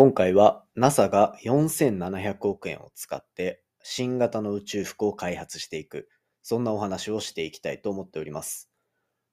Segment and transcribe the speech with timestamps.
[0.00, 6.08] 今回は NASA が4700億円を使って新型の宇宙服を開発していく、
[6.42, 8.70] そんなお話をしていきたいと思っております。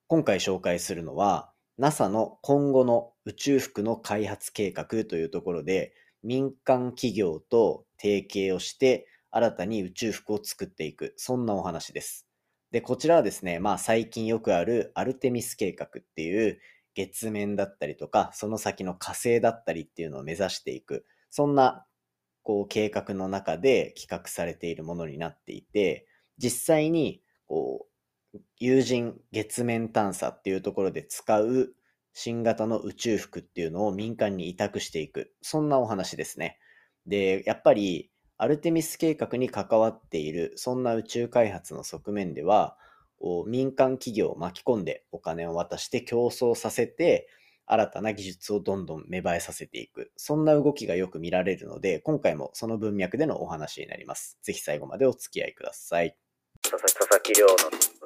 [0.07, 12.27] 今回紹介するのは NASA の今後の宇宙服の開発計画というところで民間企業と提携をして新たに宇宙服を作っていく、そんなお話です。
[12.71, 16.59] で、こちらはですね、まあ最近よくあるアルテミス計画っていう
[16.97, 21.85] 月面だったりとか、その先の火星だったりっていうのを目指していく、そんな
[22.41, 26.07] こう計画の中で企画されているものになっていて、
[26.39, 27.85] 実際にこ
[28.33, 31.75] う有人月面探査っていうところで使う
[32.13, 36.57] 新型の宇宙服っていうのを民間に委託していく、そんなお話ですね。
[37.05, 42.75] で、やっぱりアルテミス計画に関わっている、そんな宇宙開発の側面では、
[43.47, 47.27] 民間企業を巻き込んでお金を渡して競争させて、
[47.65, 50.11] 新たな技術をどんどん芽生えさせていく。
[50.15, 54.37] そんな動きがよく見られるので、今回もその文脈でのお話になります。
[54.41, 56.15] ぜひ最後までお付き合いください。
[56.61, 57.57] 佐々木亮の宇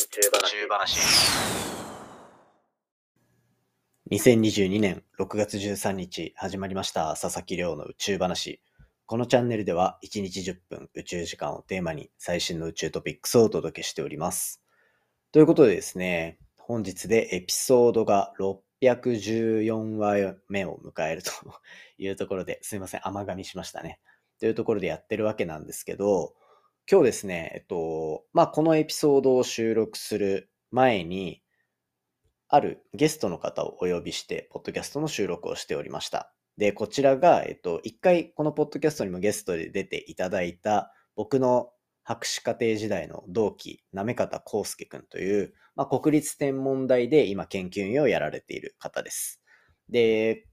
[0.09, 1.61] 宙話。
[4.11, 8.61] 2022年6月13日始まりました佐々木亮の宇宙話。
[9.05, 14.60] このチャンネルでは1日10分宇宙時間をテーマに最新の宇宙トピックスをお届けしております。
[15.31, 21.31] ということでですね、本日でエピソードが614話目を迎えると
[21.97, 24.01] いうところで、すいません、甘噛みしましたね。
[24.41, 26.33] というところでやってるわけなんですけど、
[26.91, 31.41] 今日ですね、えっと、まあ、このエピソードを収録する前に、
[32.49, 36.33] あるゲストの方をお呼びして、ポッドキャストの収録をしておりました。
[36.57, 41.71] で、こちらが、えっと、一回このポッドキャストにもゲストで出ていただいた僕の
[42.11, 49.41] 博士課程時代の同期、行方康介くんという、まあ、国立天文台で今研究員をやられている方です。
[49.87, 50.45] で、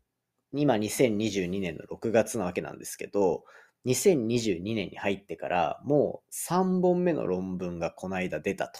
[0.52, 3.42] 今2022年の6月なわけなんですけど、
[3.86, 8.78] 2022年に入ってからもう3本目の論文がこの間出たと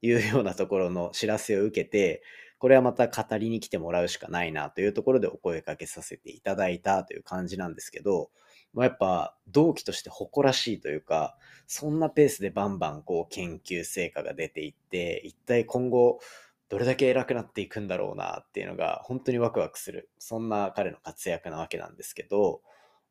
[0.00, 2.22] いうようなところの知らせを受けて、
[2.58, 8.30] これはまた語りに来てもらうしかないなというところでお声かけさせていただいたという感じなんですけど、
[8.74, 11.36] まあ、やっぱ同期として誇らしいというか、
[11.66, 16.20] そんなペースでバンバンこう研究成果が出ていって、一体今後
[16.68, 20.10] どれだけ偉くなっていくんだろうなっていうのが本当にワクワクする。
[20.18, 22.62] そんな彼の活躍なわけなんですけど、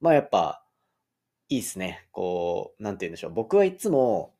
[0.01, 0.63] まあやっぱ
[1.49, 2.07] いいっすね。
[2.11, 3.33] こう、なんて言うんでしょう。
[3.33, 4.33] 僕はいつも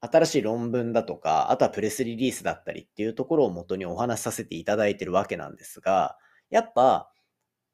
[0.00, 6.16] 新しい論文だとか、あとはプレスリリースだったりっていうところを元にお話しさせていただいてるわけなんですが、
[6.48, 7.10] やっぱ、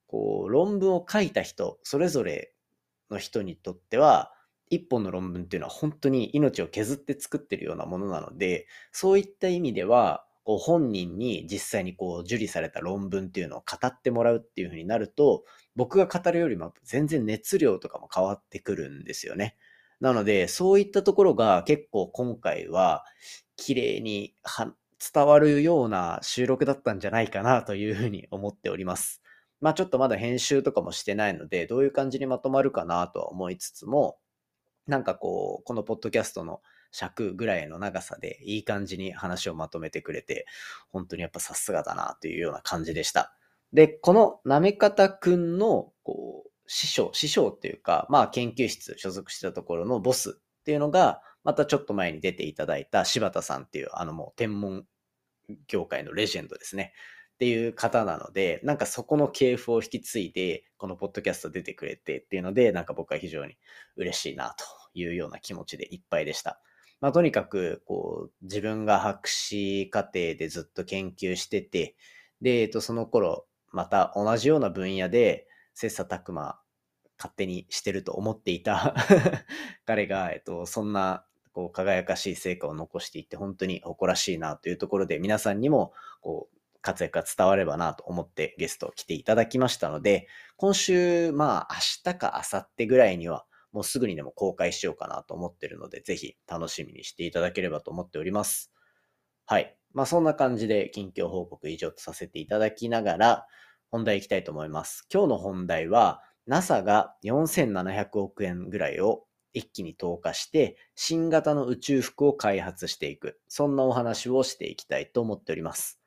[0.06, 2.52] こう、論文を書いた人、それぞれ
[3.10, 4.32] の人にとっては、
[4.68, 15.44] 一本の論文っていうのは本当に命を削って作ってるようなものなので、そういった意味では、こう本人に実際にこう受理された論文っていうのを語ってもらうっていうふうになると、
[15.74, 19.56] 僕が語るよりも全然熱量とかも変わってくるんですよね。
[20.00, 23.04] なので、そういったところが結構今回は
[23.56, 24.34] 綺麗に
[25.14, 29.22] 伝わるような収録だったんじゃないかなというふうに思っております。
[29.60, 34.18] まあちょっとまだ編集とかもしてないので、どういう感じにまとまるかなとは思いつつも、
[34.86, 36.60] なんかこう、このポッドキャストの
[36.92, 40.46] 尺ぐらいの長さでいい感じに話をまとめてくれて、
[40.90, 43.34] 本当にやっぱさすがだなというような感じでした。
[43.72, 54.86] で、このなめかたくんの、こう、師匠、師匠っていうか、まあ研究室所属してたところのボスっていうのが、またちょっと前に出ていただいた柴田さんっていう、あのもう天文
[55.68, 56.92] 業界のレジェンドですね。
[57.36, 63.58] っていう方なので、なんかそこの系譜を引き継いで、このポッドキャスト出てくれてっていうので、なんか僕は非常に
[63.96, 64.64] 嬉しいなと
[64.94, 66.62] いうような気持ちでいっぱいでした。
[67.02, 71.94] まあ、とにかく、こう、自分が博士課程でずっと研究してて、
[72.40, 76.58] で、えっと、その頃、また同じような分野で、切磋琢磨、
[77.18, 78.94] 勝手にしてると思っていた
[79.84, 85.92] 彼が、えっと、そんな、こう、輝かしい成果を残していって、本当に誇らしいなというところで、皆さんにも、
[86.22, 86.55] こう、
[86.86, 98.72] 活躍が伝わればなと思ってゲスト来ていただきましたので、今週、まあ明日か明後日ぐらいにはもうすぐにでも公開しようかなと思ってるので、ぜひ楽しみにしていただければと思っております。
[99.46, 99.76] はい。
[99.94, 103.46] まあそんな感じで近況報告以上とさせていただきながら、
[103.90, 105.06] 本題いきたいと思います。
[105.12, 109.24] 今日の本題は、NASA が4700億円ぐらいを
[109.54, 113.40] 一気に投下して、新型の宇宙服を開発していく。
[113.48, 116.00] そんなお話をしていきたいと思っております。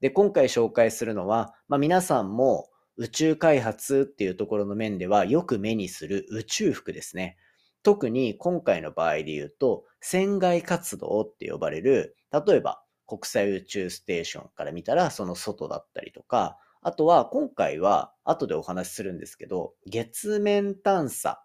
[0.00, 7.36] で、今回紹介するのは、まあ、皆さんも宇宙開発っていうところの面ではよく目にする宇宙服ですね。
[7.82, 21.42] 特に今回の場合で言うと、船外活動って呼ばれる、例えば国際宇宙ステーションから見たらその外だったりとか、あとは今回は後でお話しするんですけど、月面探査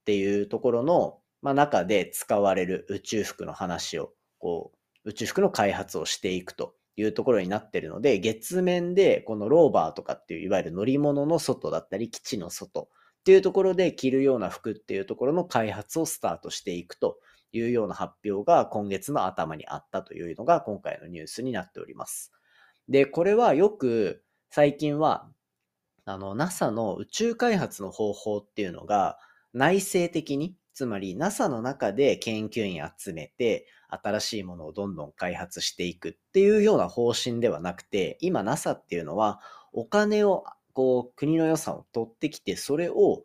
[0.00, 4.72] っていうところの、まあ、中で使われる宇宙服の話を、こ
[5.04, 12.88] う、宇宙服の開発をしていくというところになってるので、月面でこのローバーとかっていういわゆる乗り物の外だったり基地の外
[13.20, 17.18] っていうところで着るような服っていうところの開発をスタートしていくと
[17.52, 22.32] いうような発表が今月の頭にあったというのが今回のニュースになっております。
[22.88, 25.28] で、これはよく最近は
[26.04, 29.18] あの NASA の宇宙開発の方法っていうのが
[29.52, 39.40] 内省的につまり NASA の中で研究員集めて新しいものをどんどん開発していくっていうような方針ではなくて今 NASA っていうのは
[39.72, 40.44] お金を
[40.74, 43.24] こう国の予算を取ってきてそれを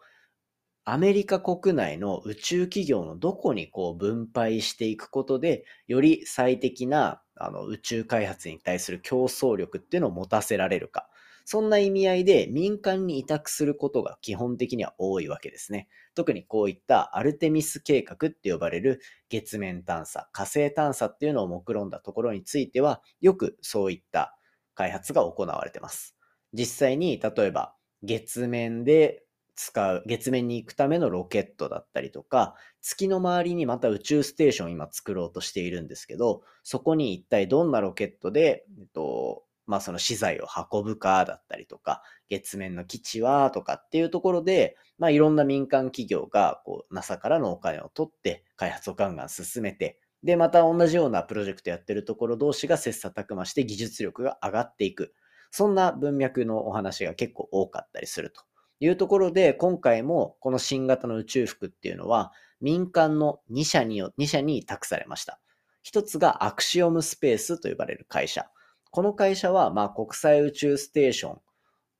[0.84, 11.08] アメリカ国内の宇宙企業のどこにこう分配していくことで、より最適なあの宇宙開発に対する競争力っていうのを持たせられるか。
[11.46, 15.88] そんな意味合いで民間に委託することが基本的には多いわけですね。
[16.16, 24.38] 特にこういったアルテミス計画って呼ばれる月面探査、火星探査っていうのを目論んだところについては、よくそういった
[24.76, 26.16] 開発が行われてます。
[26.54, 29.24] 実際に例えば月面で
[29.56, 55.14] 使う、月面に行くためのロケットだったりとか、月の周りにまた宇宙ステーションを今作ろうとしているんですけど、そこに一体どんなロケットで、えっと、まあその資材を運ぶかだったりとか、月面の基地はとかっていうところで、まあいろんな民間企業がこう NASA からのお金を取って開発をガンガン進めて、で、また同じようなプロジェクトやってるところ同士が切磋琢磨して技術力が上がっていく。
[55.52, 58.42] そんな文脈のお話が結構多かったりすると
[58.80, 65.40] いうところで、今回もこの新型の宇宙服っていうのは、民間の2社によ2社に託されました。
[65.84, 68.48] 一つがアクシオムスペースと呼ばれる会社。
[68.94, 71.42] この会社は、まあ、国際宇宙ステーション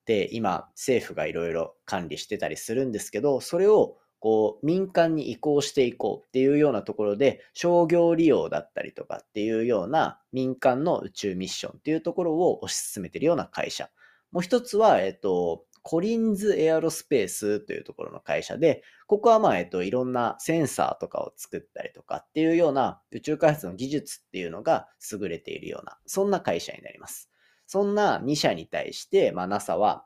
[0.06, 13.90] で今、政府がいろいろ管理してたりするんですけど、それをこう民間に移行していこうっていうようなところで商業利用だったりとかっていうような民間の宇宙ミッションっていうところを推し進めてるような会社。
[14.32, 27.30] もう一つは、えっと、コリンズエアロスペースというところの会社で、ここはまあ、えっと、いろんなセンサーとかを作ったりとかっていうような宇宙開発の技術っていうのが優れているような、そんな会社になります。
[27.68, 30.06] そんな2社に対して、まあ、NASA は、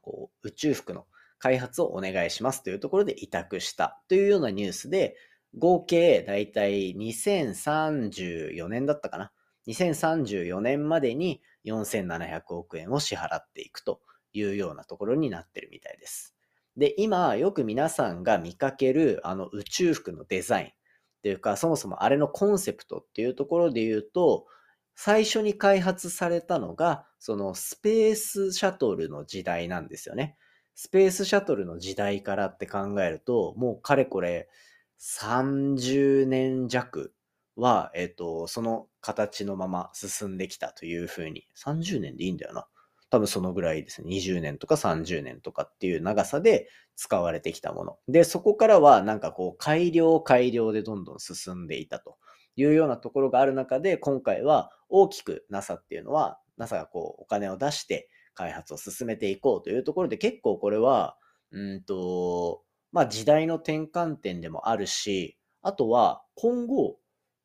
[0.00, 1.06] こう、宇宙服の
[1.38, 5.16] 開発をお願いしますというところで委託したというようなニュースで、
[5.58, 9.32] 合計だいたい2034年だったかな。
[9.66, 14.00] 2034年までに4700億円を支払っていくと
[14.32, 16.34] いうようなところになってるみたいです。
[16.76, 20.70] で、今よく皆さんが見かけるあの宇宙服のデザインっ
[21.22, 24.46] ていうか、そもそもあれのコンセプトっていうところで言うと、
[24.94, 30.36] 最初に開発されたのが、そのスペースシャトルの時代なんですよね。
[30.74, 34.48] スペースシャトルの時代からって考えると、もうかれこれ
[34.98, 37.14] 30年弱
[37.56, 42.66] は、えっ、と、その形のまま進んできたというふうに、30年でいいんだよな。
[43.10, 44.08] 多分そのぐらいですね。
[44.08, 47.98] 20年とか30年とかっていう長さで使われてきたもの。
[48.08, 52.18] で、そこからはなんかこう改良改良でどんどん進んでいたと
[52.56, 61.16] いうようなところがある中で、今回は大きく NASA っていうのは、NASA がこうお金を出して開発を進めていこうというところで結構これは、
[61.50, 62.62] うんと、
[62.92, 66.96] まあ時代の転換点でもあるし、あとは今後、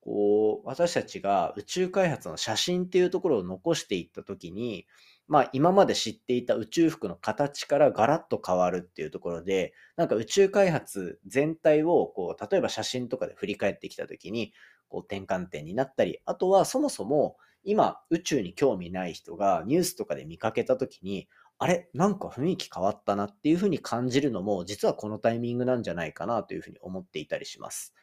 [0.02, 4.86] こう、私たちが宇宙開発の写真っていうところを残していったときに、
[5.28, 14.54] まあ今まで知っていた宇宙服の形からガラッと変わるっていうところで、なんか宇宙開発全体をこう、例えば写真とかで振り返ってきたときに、
[14.88, 21.28] こう転換点になったり、あとはそもそも今宇宙に興味ない人がニュースとかで見かけたときに、
[21.58, 27.94] あれなんか雰囲気変わったなっていうふうに感じるのも、実はこのタイミングなんじゃないかなというふうに思っていたりします。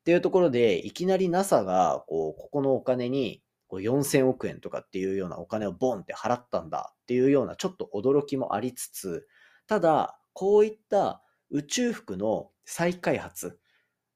[0.00, 3.42] っていうところで、いきなり NASA がこうここのお金に
[3.80, 9.26] 4000億円とかっていうようなお金をボンって払ったんだっていうようなちょっと驚きもありつつ、
[9.66, 13.58] ただ、こういった宇宙服の再開発、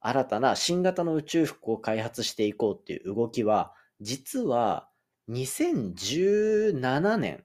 [0.01, 4.89] 新たな新型の宇宙服を開発していこうっていう動きは、実は
[5.29, 7.45] 2017年、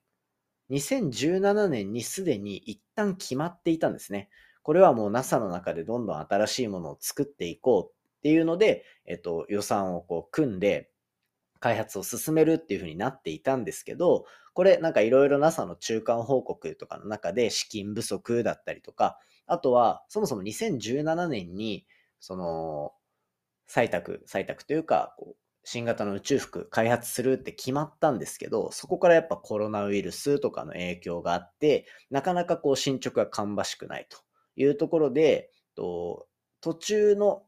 [0.71, 4.29] 2017年にすでに一旦決まっていたんですね。
[4.63, 10.89] これはもう NASA の中でどんどん新しいものを作っていこうっていうので、えっと、予算をこう組んで、
[11.65, 19.17] 開発を進めるっていうふうになっていたんですけど、これなんかいろいろ NASA の中間報告とかの中で資金不足だったりとか、
[19.47, 21.87] あとはそもそも2017年に
[22.19, 22.91] その
[23.67, 34.19] 採択、採択というか、こう新型の宇宙服開発するって決まったんですけど、そこからやっぱコロナウイルスとかの影響があって、なかなかこう進捗が芳しくないと
[34.55, 36.27] いうところで、と
[36.61, 37.41] 途中の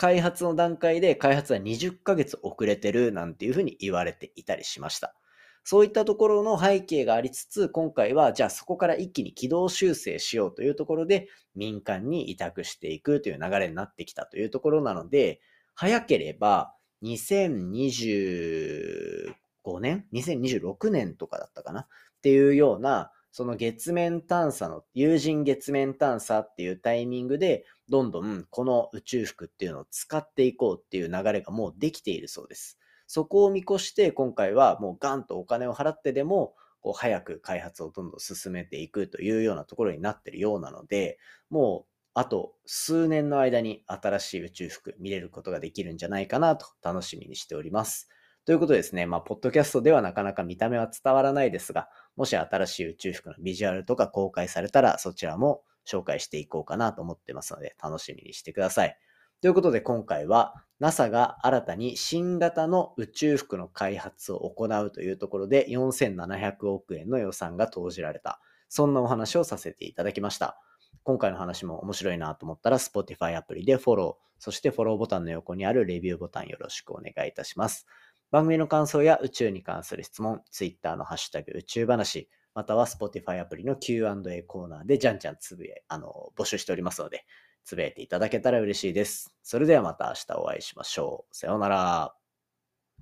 [0.00, 5.14] 開発の段階で開発は20ヶ月遅れてるなんていうふうに言われていたりしました。
[5.62, 15.42] そういったところの背景がありつつ、今回はじゃあそこから一気に軌道修正しようというところで民間に委託していくという流れになってきたというところなので、
[15.74, 19.34] 早ければ2025
[19.80, 21.82] 年 ?2026 年とかだったかな？
[21.82, 21.86] っ
[22.22, 32.78] ていうような、その月面探査の、有人月面探査っていうタイミングで、どんどんこの宇宙服っていうのを使っていこうっていう流れがもうできているそうです。
[33.06, 41.18] そこを見越して今回はもうガンとお金を払ってでも、こう早く開発をどんどん進めていくというようなところになっているようなので、
[41.50, 48.08] もうあと数年の間に新しい宇宙服見れることができるんじゃないかなと楽しみにしております。
[48.46, 58.96] ということですね、まあ、ポッドキャストではなかなか見た目は伝わらないですが、もし新しい宇宙服のビジュアルとか公開されたら、そちらも紹介していこうかなと思ってますので、楽しみにしてください。
[59.40, 68.40] ということで今回は NASA が新たに新型の宇宙服の開発を行うというところで4700億円の予算が投じられた。
[68.68, 70.60] そんなお話をさせていただきました。
[71.02, 77.86] 今回の話も面白いなと思ったら、Spotify アプリでフォロー、そしてフォローボタンの横にあるレビューボタンよろしくお願いいたします。
[78.30, 87.24] 番組の感想や宇宙に関する質問、Twitter のハッシュタグ宇宙話、または Spotify アプリの Q&A コーナーでじゃんじゃんつぶや、あの、募集しておりますので、
[87.64, 89.34] つぶやいていただけたら嬉しいです。
[89.42, 91.36] それではまた明日お会いしましょう。
[91.36, 92.19] さようなら。